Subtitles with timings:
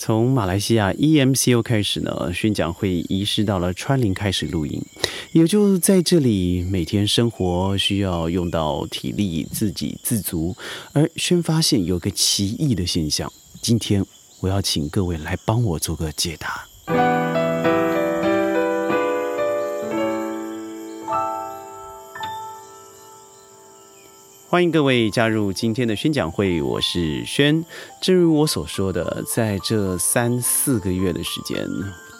[0.00, 4.80] 从马来西亚 EMCO 开始呢，宣讲会移师到了川林开始录音，
[5.32, 10.56] 也就在这里，每天生活需要用到体力，自给自足。
[10.92, 13.30] 而宣发现有个奇异的现象，
[13.60, 14.06] 今天
[14.38, 16.67] 我要请各位来帮我做个解答。
[24.50, 27.62] 欢迎各位加入今天的宣讲会，我是轩。
[28.00, 31.68] 正如我所说的，在这三四个月的时间，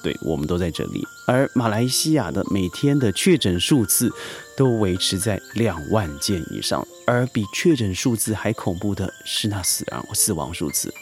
[0.02, 1.02] 对我们都在这里。
[1.27, 4.12] 而马来西亚的每天的确诊数字
[4.59, 10.92] 都维持在两万件以上，而比确诊数字还恐怖的是那死亡死亡数字。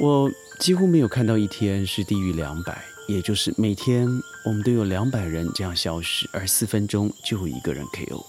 [0.00, 4.08] 我几乎没有看到一天是低于两百，也就是每天
[4.44, 8.24] 我们都有两百人这样消失，而四分钟就有一个人 KO。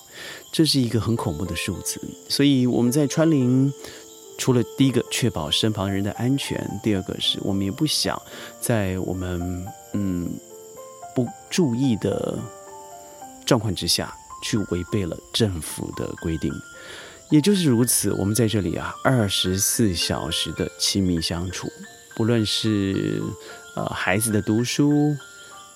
[0.51, 3.71] 这是一个很恐怖的数字，所以我们在川林，
[4.37, 8.21] 除了第一个确保身旁人的安全，第二个是我们也不想
[8.59, 10.29] 在我们嗯
[11.15, 12.37] 不注意的
[13.45, 16.54] 状况之下去违背了政府的规定。
[17.29, 21.71] 也就是如此，我们在这里啊，二十四小时的亲密相处，
[22.13, 23.23] 不论是
[23.77, 25.15] 呃孩子的读书、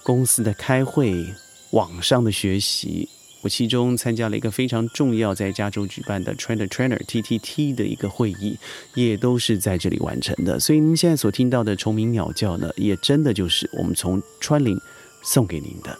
[0.05, 1.25] 公司的开会、
[1.71, 3.09] 网上的学习。
[3.41, 8.55] 我其中参加了一个非常重要在加州举办的 Trainer Trainer TTT 的一个会议，
[8.93, 10.59] 也都是在这里完成的。
[10.59, 14.79] 所以您现在所听到的虫鸣鸟叫呢，也真的就是我们从川林
[15.23, 15.97] 送给您的。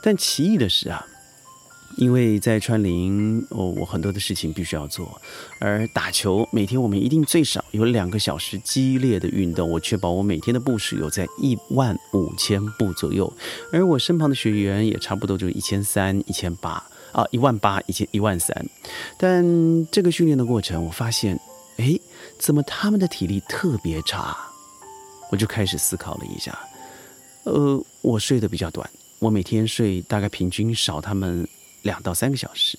[0.00, 1.04] 但奇异的是啊。
[1.96, 5.20] 因为在川林，哦，我很多的事情必须要做，
[5.60, 13.32] 而打球每天我们一定最少有两个小时激烈的运动，我确保我每天的步数有在一万五千步左右，
[13.72, 16.82] 而我身旁的学员也差不多就一千三、一千八
[17.12, 18.66] 啊，一万八、一千一万三。
[19.16, 19.44] 但
[19.92, 21.38] 这个训练的过程，我发现，
[21.76, 21.96] 哎，
[22.40, 24.36] 怎么他们的体力特别差？
[25.30, 26.58] 我就开始思考了一下，
[27.44, 31.46] 呃，我睡得比较短，我每天睡大概平均少他们。
[31.84, 32.76] 两到三个小时，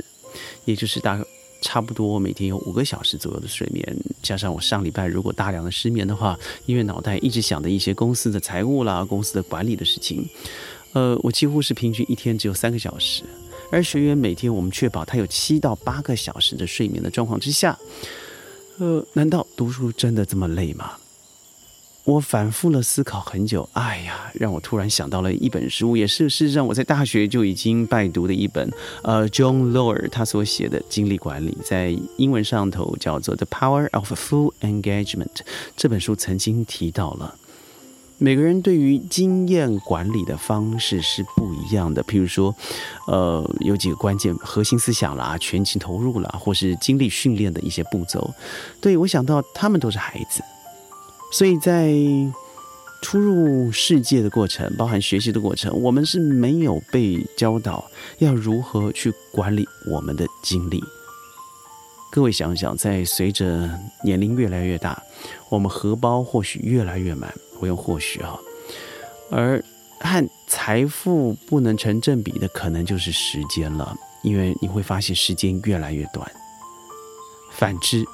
[0.66, 1.18] 也就是大
[1.62, 3.84] 差不多每天有五个小时左右的睡眠，
[4.22, 6.38] 加上我上礼拜如果大量的失眠的话，
[6.68, 10.28] 因为脑袋一直想的一些公司的财务啦、公司的管理的事情，
[10.94, 13.24] 呃，我几乎是平均一天只有三个小时，
[13.72, 17.80] 而学员每天我们确保他有七到八个小时的睡眠的状况之下，
[18.78, 20.92] 呃，难道读书真的这么累吗？
[22.06, 28.72] 我反复了思考很久，哎呀，让我突然想到了一本书，也是事实上我在大学就已经拜读的一本，
[29.02, 35.26] 呃，John Lower 他所写的精力管理，在英文上头叫做《The Power of Full Engagement》。
[35.76, 37.34] 这本书曾经提到了，
[38.20, 42.04] 每个人对于经验管理的方式是不一样的。
[42.04, 42.56] 譬如说，
[43.08, 48.32] 呃，有几个关键核心思想啦，全情投入啦，或是精力训练的一些步骤。
[48.80, 50.44] 对我想到，他们都是孩子。
[51.36, 51.94] 所以在
[53.02, 57.84] 初入世界的过程，包含学习的过程，我们是没有被教导
[58.20, 60.82] 要如何去管理我们的精力。
[62.10, 63.70] 各位想想，在随着
[64.02, 65.04] 年龄越来越大，
[65.50, 68.40] 我们荷包或许越来越满，我用或许啊，
[69.30, 69.62] 而
[70.00, 76.32] 和财富不能成正比的，可能就是时间了，因为你会发现时间越来越短。
[77.52, 78.06] 反之。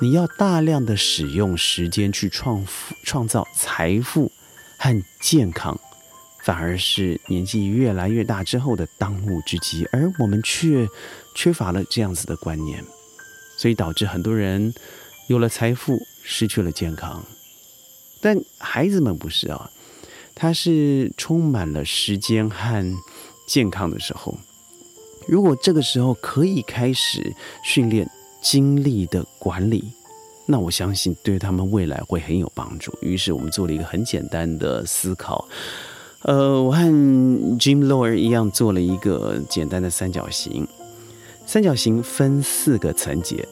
[0.00, 2.66] 你要大量的使用时间去创、
[3.04, 4.30] 创造财富
[4.76, 5.78] 和健康，
[6.42, 10.86] 反而是年纪越来越大之后的当务之急，而我们却
[11.36, 12.84] 缺乏了这样子的观念，
[13.56, 14.74] 所以导致很多人
[15.28, 17.24] 有了财富失去了健康。
[18.20, 19.70] 但孩子们不是啊，
[20.34, 22.94] 他是充满了时间和
[23.46, 24.36] 健康的时候，
[25.28, 27.32] 如果这个时候可以开始
[27.62, 28.10] 训练。
[28.44, 29.82] 精力的管理，
[30.44, 32.92] 那我相信对他们未来会很有帮助。
[33.00, 35.48] 于是我们做了一个很简单的思考，
[36.20, 36.82] 呃，我和
[37.58, 40.68] Jim Loer 一样做了一个简单的三角形。
[41.46, 43.48] 三角形分四个层节，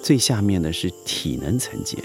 [0.00, 1.98] 最下面的是体能层节，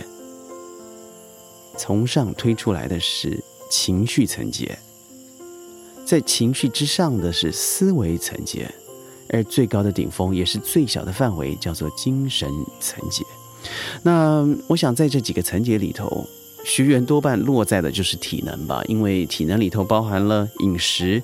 [1.77, 4.77] 从上推出来的是情绪层节，
[6.03, 8.71] 在情绪之上的是思维层节。
[9.29, 13.23] 而最高的顶峰也是最小的范围，叫做精神层级。
[14.03, 16.25] 那我想在这几个层级里头，
[16.63, 21.21] 学员多半落在的就是体能吧，因为体能里头包含了饮食、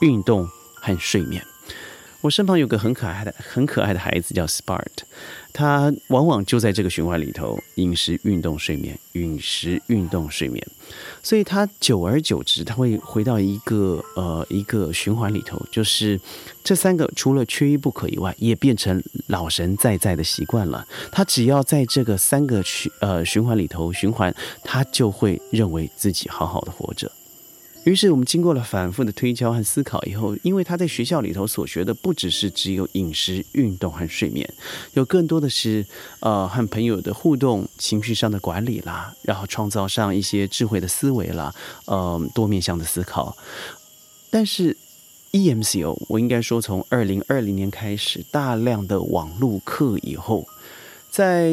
[0.00, 1.42] 运动和睡眠。
[2.22, 5.04] 我身旁有个很可爱的、很可爱的孩子叫 Spart，
[5.58, 10.62] 它往往就在这个循环里头：饮食、运动、睡眠，饮食、运动、睡眠。
[11.22, 16.20] 所以它久而久之，它会回到一个呃一个循环里头，就是
[16.62, 20.86] 这三个除了缺一不可以外，也变成老神在在的习惯了。
[21.10, 27.10] 他只要在这个三个循呃循环里头循环，他就会认为自己好好的活着。
[27.86, 34.52] 于是我们经过了反复的推敲和思考以后，因为他在学校里头所学的不只是只有饮食、运动和睡眠，
[34.94, 35.86] 有更多的是
[36.18, 41.54] 呃和朋友的互动、情绪上的管理啦，然后创造上一些智慧的思维啦，
[41.84, 43.36] 呃多面向的思考。
[44.30, 44.76] 但是
[45.30, 50.44] EMCO，我应该说从二零二零年开始，大量的网络课以后，
[51.08, 51.52] 在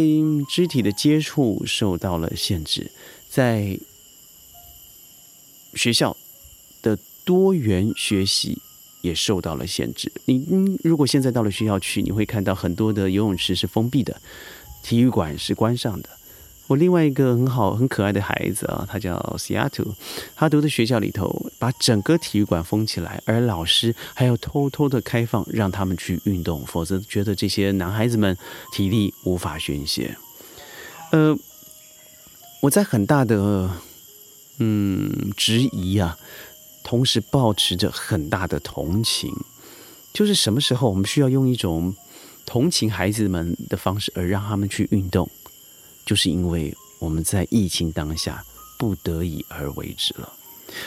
[0.50, 2.90] 肢体的接触受到了限制，
[3.30, 3.78] 在
[5.76, 6.18] 学校。
[6.84, 8.62] 的多元学习
[9.02, 10.12] 也受到了限制。
[10.26, 10.46] 你，
[10.84, 14.22] 如果现在到了学校去，你会看到很多的游泳池是封闭的，
[14.84, 16.10] 体育馆是关上的。
[16.68, 19.94] 我另外一个很好很可爱的孩子啊，他叫 Seattle，
[20.34, 28.38] 他读的学校里头把整个体育馆封起来，而老师还要偷偷的开放让他们去运动，否则觉得这些男孩子们
[28.72, 30.18] 体力无法宣泄。
[31.12, 31.38] 呃，
[32.62, 33.70] 我在很大的
[34.60, 36.18] 嗯质疑啊。
[36.84, 39.34] 同时保持着很大的同情，
[40.14, 41.96] 就是什么时候我们需要用一种
[42.46, 45.30] 同情孩子们的方式，而让他们去运动，
[46.06, 48.44] 就是因为我们在疫情当下
[48.78, 50.32] 不得已而为之了。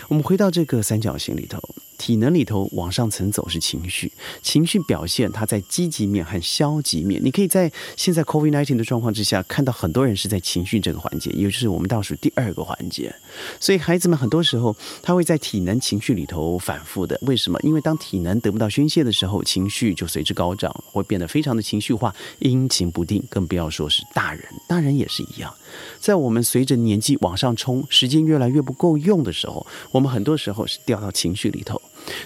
[0.09, 1.61] 我们回到这个三角形里头。
[1.99, 4.13] 体能里头往上层走是情绪，
[4.43, 7.21] 情绪表现它在积极面和消极面。
[7.25, 13.15] 你可以在现在 COVID-19 的状况之下看到很多人是在情绪这个环节，也就是我们倒数第二个环节。
[13.61, 17.19] 所以孩子们很多时候他会在体能情绪里头反复的。
[17.23, 17.59] 为什么？
[17.63, 23.23] 因为当体能得不到宣泄的时候，情绪就随之高涨，会变得非常的情绪化、阴晴不定。
[23.29, 25.53] 更不要说是大人，大人也是一样。
[25.99, 31.81] 在我们随着年纪往上冲，时间越来越不够用的时候，我们很多时候是掉到情绪里头。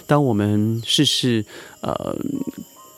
[0.05, 1.45] 当我们事事
[1.81, 2.15] 呃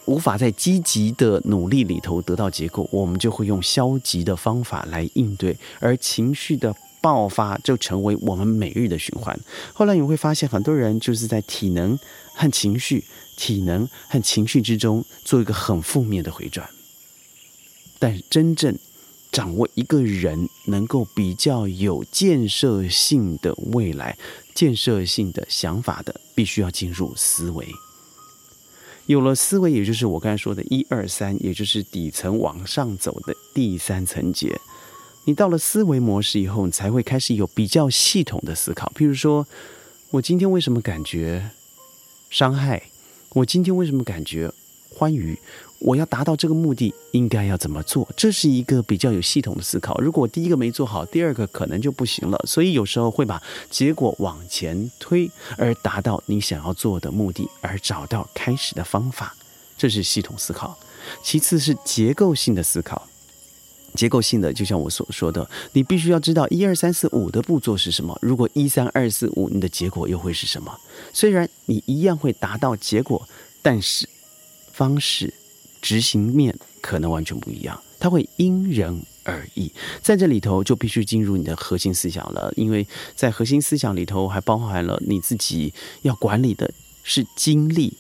[0.05, 9.39] 无法在积极的努力里头得到结果，我们就会用消极的方法来应对，而情绪的爆发就成为我们每日的循环。
[9.73, 11.97] 后来你会发现，很多人就是在体能
[12.33, 13.05] 和情绪、
[13.37, 16.69] 体能和情绪之中做一个很负面的回转，
[17.97, 18.77] 但真正。
[19.33, 24.15] 掌握一个人能够比较有建设性的未来、
[24.53, 27.67] 建设性的想法的，必须要进入思维。
[29.07, 34.61] 有了思维，也就是我刚才说的一二三，也就是底层往上走的第三层节。
[35.25, 38.93] 你到了思维模式以后，你才会开始有比较系统的思考。
[38.95, 39.47] 譬如说，
[40.11, 41.49] 我今天为什么感觉
[42.29, 42.83] 伤害？
[43.29, 44.53] 我今天为什么感觉
[44.89, 45.39] 欢愉？
[45.83, 48.07] 我要达到这个目的，应该要怎么做？
[48.15, 49.99] 这是一个比较有系统的思考。
[49.99, 52.41] 如果第一个没做好，第二个可能就不行了。
[52.47, 59.35] 所以有时候会把结果往前推，而达到你想要做的目的，而找到开始的方法。
[59.77, 60.77] 这是系统思考。
[61.21, 63.09] 其次是结构性的思考。
[63.93, 68.17] 结构性的，就像我所说的，你必须要知道一二三四五的步骤是什么。
[68.21, 70.79] 如果一三二四五，你的结果又会是什么？
[71.11, 73.27] 虽然你一样会达到结果，
[73.61, 74.07] 但是
[74.71, 75.33] 方式。
[75.83, 79.69] 执行面可能完全不一样，它会因人而异。
[80.01, 87.97] 在这里头就必须进入你的核心思想了，因为在核心思想里头还包含了你自己要管理的是精力，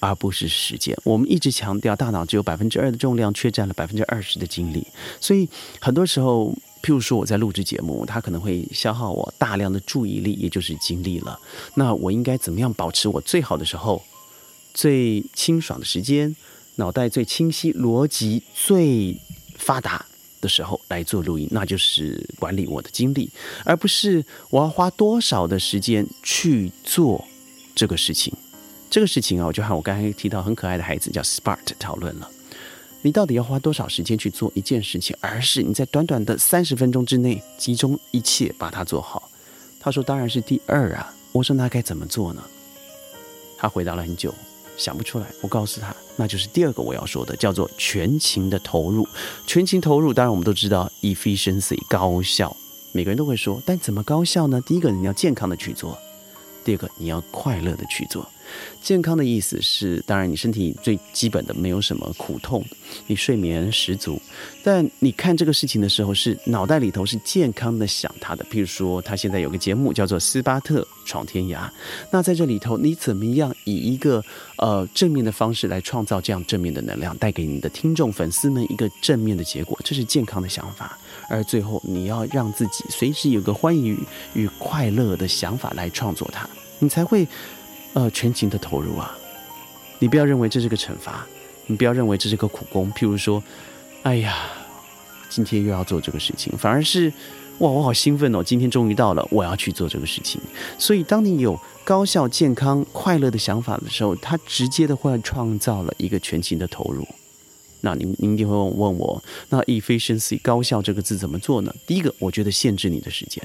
[0.00, 0.98] 而不是时间。
[1.04, 4.84] 我们一直强调，大脑只有百分之二的重量，却占了百分之二十的精力。
[5.20, 5.48] 所以
[5.80, 11.38] 很多时候，譬如说我在录制节目，它可能会消耗我大量的注意力，也就是精力了。
[11.76, 14.02] 那我应该怎么样保持我最好的时候，
[14.74, 16.34] 最清爽的时间？
[16.76, 19.20] 脑袋最清晰、逻辑最
[19.56, 20.04] 发达
[20.40, 23.30] 的时候来做录音，那就是管理我的精力，
[23.64, 27.24] 而不是我要花多少的时间去做
[27.74, 28.32] 这个事情。
[28.88, 32.30] 这个事情啊，我就和我刚才提到很可爱的孩子叫 Spart 讨论了。
[33.02, 35.16] 你到底要花多少时间去做一件事情？
[35.20, 39.30] 而是你在短短的三十分钟之内集中一切把它做好。
[39.80, 42.42] 他说：“当然是第二啊。”我说：“那该怎么做呢？”
[43.58, 44.34] 他回答了很久。
[44.76, 49.06] 想不出来，我告诉他，那就是第二个我要说的，叫做全情的投入。
[49.46, 52.54] 全情投入，当然我们都知道，efficiency 高效，
[52.92, 54.60] 每个人都会说，但怎么高效呢？
[54.60, 55.98] 第一个，你要健康的去做，
[56.66, 58.28] 第二个，你要快乐的去做。
[58.82, 62.64] 健康的意思是，当然你身体最基本的没有什么苦痛，
[63.06, 64.20] 你睡眠十足，
[64.64, 68.44] 但你看这个事情的时候，是脑袋里头是健康的想它的。
[68.50, 71.58] 譬如说，他现在有个节目叫做《斯巴特闯天涯》，
[72.10, 74.22] 那在这里头，你怎么样以一个
[74.58, 80.98] 呃正面的方式来创造这样正面的能量，带给你的听众粉丝们一个正面的结果，这是健康的想法。
[81.28, 83.98] 而最后，你要让自己随时有个欢愉
[84.34, 87.26] 与快乐的想法来创作它，你才会。
[87.94, 89.16] 呃，全情的投入啊！
[90.00, 91.26] 你不要认为这是个惩罚，
[91.64, 92.92] 你不要认为这是个苦工。
[92.92, 93.42] 譬如说，
[94.02, 94.36] 哎呀，
[95.30, 97.10] 今天又要做这个事情，反而是
[97.56, 98.44] 哇，我好兴奋哦！
[98.44, 100.38] 今天终于到了，我要去做这个事情。
[100.76, 107.08] 所以，当你有高效、健康、快乐的想法的时候，它直接的会创造了一个全情的投入。
[107.82, 111.74] 那您您一定会问我，那 efficiency 高效这个字怎么做呢？
[111.86, 113.42] 第一个，我觉得限制你的时间，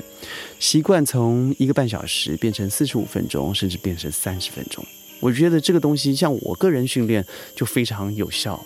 [0.59, 4.83] 习惯从一个半小时变成四十五分钟，甚至变成三十分钟。
[5.19, 8.65] 我觉得这个东西，像我个人训练就非常有效。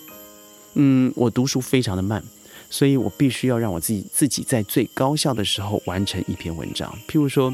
[0.75, 2.23] 嗯，我读书非常的慢，
[2.69, 6.93] 所以我必须要让我自己自己在最高效的时候完成一篇文章。
[7.07, 7.53] 譬如说，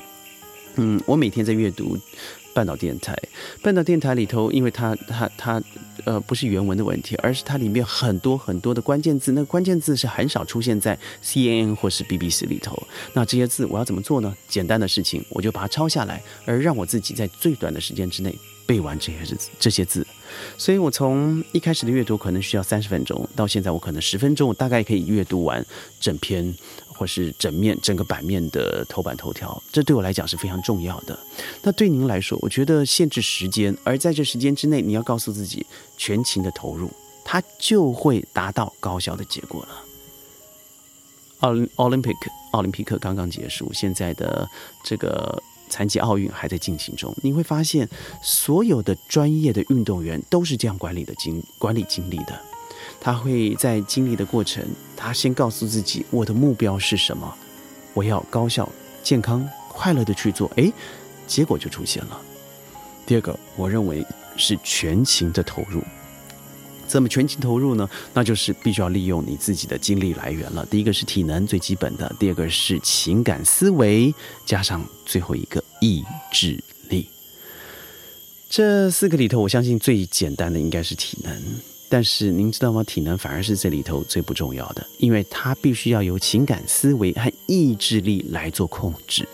[0.75, 1.97] 嗯，我每天在阅读。
[2.53, 3.15] 半岛电台，
[3.61, 5.61] 半岛电台里头，因为它它它，
[6.05, 12.81] 呃，不是原文的问题，而是它里面很多很多的关键字，那关键字是很少出现在 CNN 或是 BBC 里头。
[13.13, 14.35] 那这些字我要怎么做呢？
[14.47, 20.05] 简单的事情，我就把它抄下来，而让我自己在最短的时间之内背完这些字这些字。
[20.57, 25.65] 所以我从一开始的阅读可能需要三十分钟，到现在我可能十分钟，我大概可以阅读完
[25.99, 26.53] 整篇。
[26.93, 31.17] 或是整面整个版面的头版头条，这对我来讲是非常重要的。
[31.63, 35.65] 那对您来说，我觉得限制时间，而在这时间之内，你要告诉自己
[35.97, 36.91] 全情的投入，
[37.25, 39.83] 它就会达到高效的结果了。
[41.39, 44.47] 奥奥林匹克奥林匹克刚刚结束，现在的
[44.83, 47.11] 这个残疾奥运还在进行中。
[47.23, 47.89] 你会发现，
[48.21, 52.39] 所有的专业的运动员都是这样管理的经管理经历的。
[52.99, 54.63] 他会在经历的过程，
[54.95, 57.33] 他先告诉自己我的目标是什么，
[57.95, 58.69] 我要高效、
[59.01, 60.71] 健康、快乐的去做，诶，
[61.25, 62.21] 结果就出现了。
[63.05, 64.05] 第二个，我认为
[64.37, 65.81] 是全情的投入。
[66.91, 67.89] 怎么全情投入呢？
[68.13, 70.65] 那就是必须要利用你自己的精力来源了。
[70.65, 74.13] 第一个是体能，最基本的；第二个是情感思维，
[74.45, 77.07] 加上最后一个意志力。
[78.49, 81.33] 这四个里头，我相信最简单的应该是体能。
[81.87, 82.83] 但是您知道吗？
[82.83, 89.25] 体能反而是这里头最不重要的，因为它必须要由情感、思维和意志力来做控制。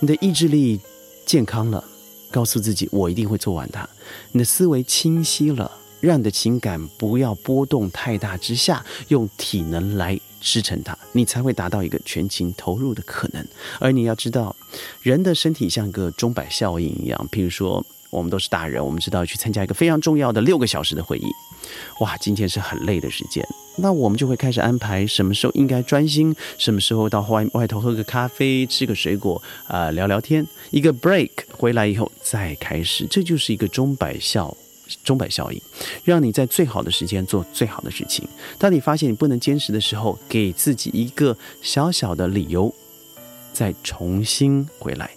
[0.00, 0.78] 你的意志力
[1.24, 1.82] 健康了，
[2.30, 3.88] 告诉自己我一定会做完它；
[4.32, 13.46] 你的思维清晰了，让你的情感不要波动太大之下，用体能来支撑它，你才会达到一个全情投入的可能。
[13.78, 14.54] 而你要知道，
[15.02, 17.84] 人的身体像个钟摆效应一样，譬如说。
[18.10, 21.26] 我们都是大人，我们知道去参加一个非常重要的六个小时的会议，
[22.00, 34.56] 哇，今天是很累的时间，那我们就会开始安排什么时候应该专心，什么时候到外外头喝个咖啡，吃个水果，啊，聊聊天，一个 break 回来以后再开始，这就是一个钟摆效
[35.04, 35.60] 钟摆效应，
[36.04, 38.26] 让你在最好的时间做最好的事情。
[38.58, 42.74] 当你发现你不能坚持的时候，给自己一个小小的理由，
[43.52, 45.10] 再重新回来，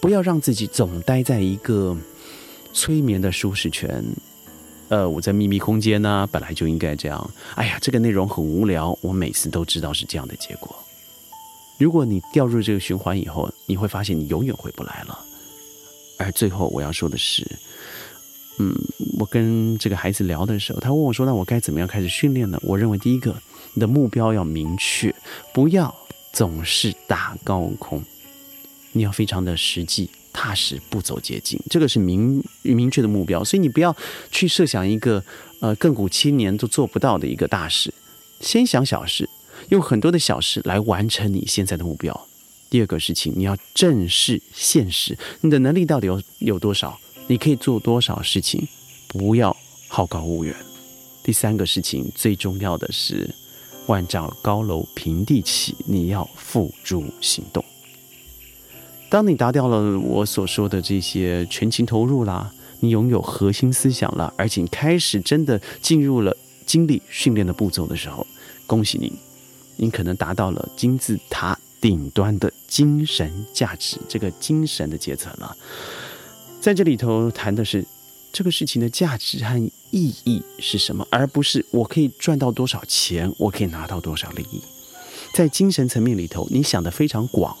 [0.00, 1.96] 不要让自己总待在一个。
[2.70, 4.04] 催眠的舒适圈，
[4.88, 7.30] 呃，我在秘密空间呢，本来就应该这样。
[7.56, 10.76] 哎呀，这个内容很无聊，我每次都知道是这样的结果。
[11.78, 15.18] 如果你掉入这个循环以后，你会发现你永远回不来了。
[16.18, 17.44] 而最后我要说的是，
[18.58, 18.74] 嗯，
[19.18, 23.34] 我跟这个孩子聊的时候，他问我说：“那我该怎么样开始训练呢？”我认为第一个，
[23.74, 25.14] 你的目标要明确，
[25.52, 25.94] 不要
[26.32, 28.02] 总是打高空，
[28.92, 30.10] 你要非常的实际。
[30.30, 33.96] 踏实不走捷径，这个是明明确的目标，所以你不要
[34.30, 35.24] 去设想一个
[35.58, 37.92] 呃亘古千年都做不到的一个大事，
[38.38, 39.28] 先想小事，
[39.70, 42.28] 用很多的小事来完成你现在的目标。
[42.70, 47.00] 第二个事情，你要正视现实，你的能力到底有有多少？
[47.28, 48.66] 你可以做多少事情？
[49.06, 49.54] 不要
[49.86, 50.56] 好高骛远。
[51.22, 53.28] 第三个事情，最重要的是
[53.86, 57.62] 万丈高楼平地起，你要付诸行动。
[59.10, 68.26] 当你达掉了我所说的这些全情投入啦，你拥有核心思想了，而且开始真的进入了精力训练的步骤的时候，
[68.66, 69.12] 恭喜您，
[69.76, 75.54] 您可能达到了金字塔顶端的精神价值这个精神的阶层了。
[76.60, 77.84] 在这里头谈的是
[78.32, 79.58] 这个事情的价值和
[79.90, 84.60] 意义是什么，而不是我可以赚到多少钱，我可以拿到多少利益。
[85.34, 87.56] 在精神层面里头，你想的非常广。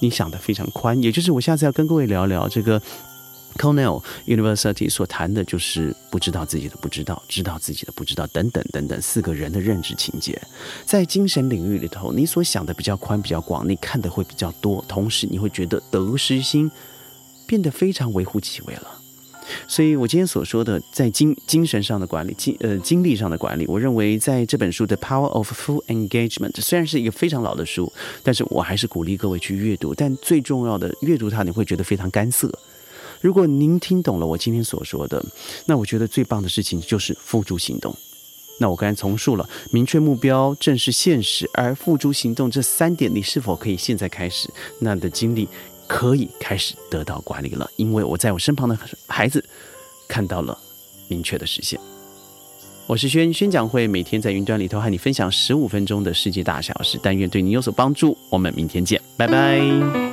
[0.00, 2.80] 你想的非常宽，也就是我下次要跟各位聊聊这个
[3.56, 10.40] Cornell University 所谈的就是不知道自己的不知道，知道自己的不知道，等等等等四个人的认知情节。
[10.86, 16.70] 在精神领域里头，你所想的比较宽、比较广，你看的会比较多，同时你会觉得得失心
[17.48, 19.00] 变得非常微乎其微了。
[19.66, 27.90] 所以，我今天所说的在精精神上的管理、精呃精力上的管理，我认为在这本书的《Power of Full Engagement》虽然是一个非常老的书，
[28.22, 29.94] 但是我还是鼓励各位去阅读。
[29.94, 32.52] 但最重要的，阅读它你会觉得非常干涩。
[33.22, 35.24] 如果您听懂了我今天所说的，
[35.64, 37.96] 那我觉得最棒的事情就是付诸行动。
[38.60, 44.50] 那我刚才重述了明确目标、正视现实，而付诸行动这三点，你是否可以现在开始？
[44.80, 45.48] 那的精力
[45.88, 48.78] 可以开始得到管理了，因为我在我身旁的
[49.08, 49.44] 孩子
[50.06, 50.56] 看到了
[51.08, 51.80] 明确的实现。
[52.86, 58.16] 我是轩宣讲会，每天在云端里头和你分享十五分钟的世界大小事，但愿对你有所帮助。
[58.30, 60.07] 我们明天见，拜拜。